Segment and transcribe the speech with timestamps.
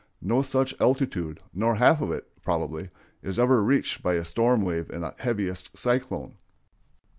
[0.23, 2.89] No such altitude, nor half of it, probably,
[3.21, 6.37] is ever reached by a storm wave in the heaviest cyclone.